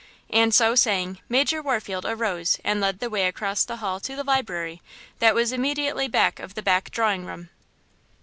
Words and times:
And 0.31 0.51
so 0.51 0.73
saying, 0.73 1.19
Major 1.29 1.61
Warfield 1.61 2.07
arose 2.07 2.57
and 2.63 2.81
led 2.81 2.97
the 3.01 3.09
way 3.11 3.27
across 3.27 3.63
the 3.63 3.75
hall 3.75 3.99
to 3.99 4.15
the 4.15 4.23
library, 4.23 4.81
that 5.19 5.35
was 5.35 5.51
immediately 5.51 6.07
back 6.07 6.39
of 6.39 6.55
the 6.55 6.63
back 6.63 6.89
drawing 6.89 7.23
room. 7.23 7.49